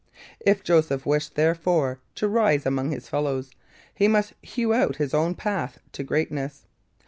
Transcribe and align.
If 0.39 0.63
Joseph 0.63 1.05
wished, 1.05 1.35
therefore, 1.35 1.99
to 2.15 2.27
rise 2.27 2.65
among 2.65 2.89
his 2.89 3.07
fellows, 3.07 3.51
he 3.93 4.07
must 4.07 4.33
hew 4.41 4.73
out 4.73 4.95
his 4.95 5.13
own 5.13 5.35
path 5.35 5.77
to 5.91 6.01
greatness. 6.01 6.65